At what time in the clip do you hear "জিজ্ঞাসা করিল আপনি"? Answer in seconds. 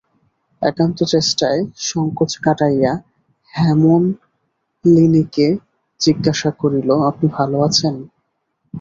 6.01-7.27